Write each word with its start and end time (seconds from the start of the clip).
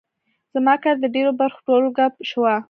زما 0.53 0.73
کار 0.83 0.95
د 1.01 1.05
ډېرو 1.15 1.31
برخو 1.41 1.59
ټولګه 1.67 2.05
شوه. 2.29 2.53